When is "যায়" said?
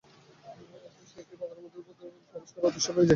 2.97-3.09